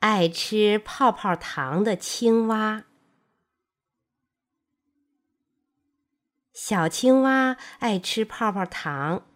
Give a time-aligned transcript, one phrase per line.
[0.00, 2.84] 爱吃泡泡糖的青蛙。
[6.54, 9.26] 小青蛙爱吃泡泡糖，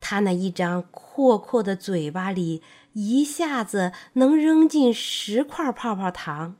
[0.00, 2.60] 它那一张阔阔的嘴巴里
[2.94, 6.56] 一下子能扔进十块泡泡糖。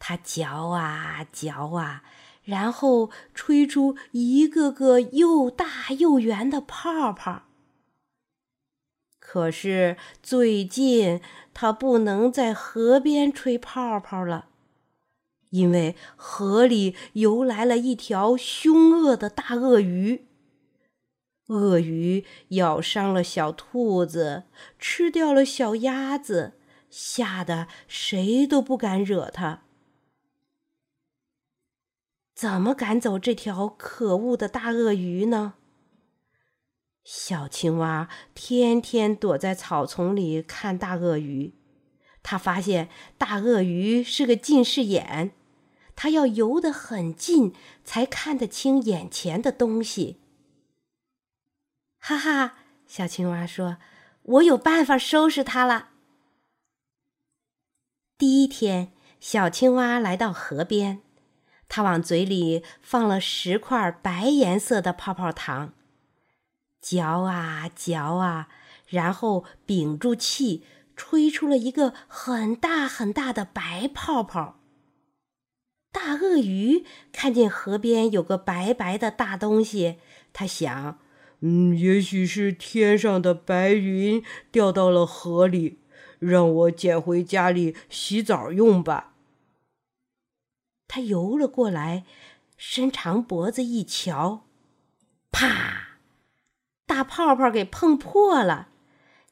[0.00, 2.02] 它嚼啊嚼啊，
[2.42, 7.42] 然后吹出一个个又大又圆的泡泡。
[9.26, 11.20] 可是最近，
[11.54, 14.48] 它不能在河边吹泡泡了，
[15.48, 20.26] 因为河里游来了一条凶恶的大鳄鱼。
[21.48, 24.44] 鳄鱼咬伤了小兔子，
[24.78, 26.52] 吃掉了小鸭子，
[26.90, 29.62] 吓得谁都不敢惹它。
[32.34, 35.54] 怎么赶走这条可恶的大鳄鱼呢？
[37.04, 41.52] 小青蛙天天躲在草丛里看大鳄鱼，
[42.22, 45.32] 它发现大鳄鱼是个近视眼，
[45.94, 50.18] 它要游得很近才看得清眼前的东西。
[51.98, 52.56] 哈哈，
[52.86, 53.76] 小青蛙说
[54.22, 55.90] ：“我有办法收拾它了。”
[58.16, 61.02] 第一天，小青蛙来到河边。
[61.68, 65.74] 它往嘴里放了十块白颜色的泡泡糖，
[66.84, 68.48] 嚼啊嚼啊，
[68.86, 74.60] 然后屏住气，吹出了一个很大很大的白泡泡。
[75.90, 79.96] 大鳄鱼看见河边有个白白的大东西，
[80.34, 80.98] 他想
[81.40, 84.22] ：“嗯，也许是天上的白云
[84.52, 85.78] 掉到了河里，
[86.18, 89.14] 让我捡回家里洗澡用吧。”
[90.86, 92.04] 他游了过来，
[92.58, 94.44] 伸长脖子一瞧，
[95.32, 95.93] 啪！
[96.94, 98.68] 大泡泡给碰破了，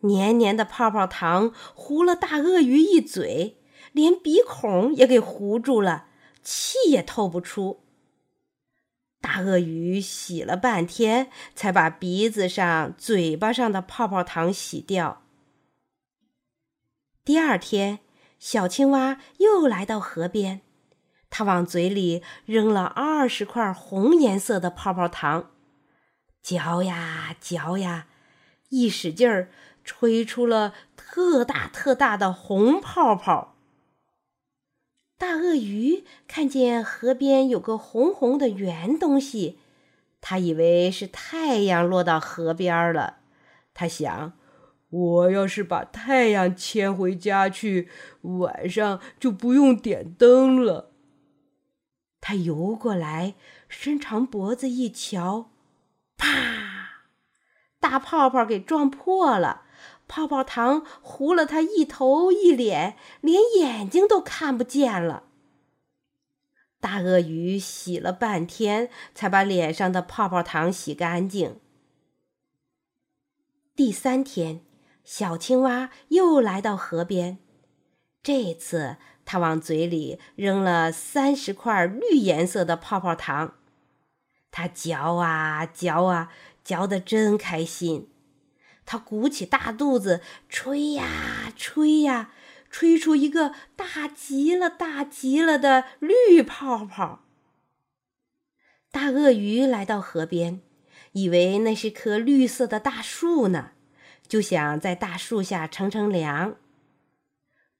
[0.00, 6.06] 黏黏的泡泡糖糊了大鳄鱼一嘴，连鼻孔也给糊住了，
[6.42, 7.84] 气也透不出。
[9.20, 15.22] 大鳄鱼洗了半天，才把鼻子上、嘴巴上的泡泡糖洗掉。
[17.24, 18.00] 第二天，
[18.40, 20.62] 小青蛙又来到河边。
[21.30, 25.52] 它往嘴里扔了二十块红颜色的泡泡糖，
[26.42, 28.08] 嚼呀嚼呀，
[28.70, 29.50] 一使劲儿，
[29.84, 33.54] 吹出了特大特大的红泡泡。
[35.16, 39.60] 大鳄鱼看见河边有个红红的圆东西，
[40.20, 43.18] 他以为是太阳落到河边了。
[43.72, 44.32] 他想，
[44.90, 47.88] 我要是把太阳牵回家去，
[48.22, 50.90] 晚上就不用点灯了。
[52.20, 53.34] 他游过来，
[53.68, 55.51] 伸长脖子一瞧，
[56.22, 56.90] 啪！
[57.80, 59.62] 大泡泡给撞破了，
[60.06, 65.24] 泡泡糖糊了他一头一脸，连眼睛都看不见了。
[66.78, 71.58] 大鳄鱼洗了半天，才把脸上的泡泡糖洗干净。
[73.74, 74.60] 第三天，
[75.02, 77.38] 小青蛙又来到河边，
[78.22, 78.98] 这次。
[79.24, 83.54] 他往嘴里扔了三十块绿颜色的泡泡糖，
[84.52, 86.30] 他嚼啊嚼啊，
[86.62, 88.08] 嚼得真开心。
[88.84, 92.30] 他鼓起大肚子，吹呀吹呀，
[92.70, 97.24] 吹出一个大极了、大极了的绿泡泡。
[98.90, 100.60] 大鳄鱼来到河边，
[101.12, 103.70] 以为那是棵绿色的大树呢，
[104.28, 106.56] 就想在大树下乘乘凉。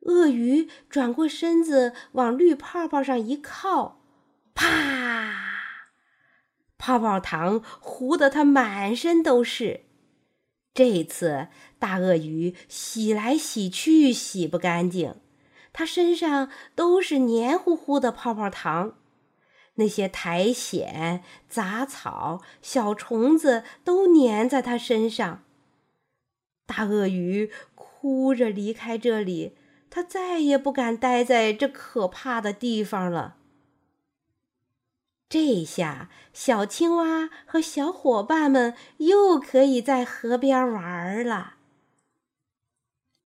[0.06, 4.00] 鳄鱼转过身子，往绿泡泡上一靠，
[4.54, 5.01] 啪！
[6.84, 9.82] 泡泡糖糊得他满身都是。
[10.74, 11.46] 这次
[11.78, 15.14] 大鳄鱼洗来洗去洗不干净，
[15.72, 18.94] 它身上都是黏糊糊的泡泡糖，
[19.74, 25.44] 那些苔藓、杂草、小虫子都粘在它身上。
[26.66, 29.56] 大鳄鱼哭着离开这里。
[29.88, 33.36] 他再也不敢待在这可怕的地方了。
[35.32, 41.54] 这下，小青蛙和小伙伴们又可以在河边玩了。